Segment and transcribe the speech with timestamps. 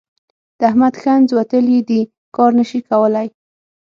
[0.59, 2.01] د احمد ښنځ وتلي دي؛
[2.35, 3.27] کار نه شي کولای.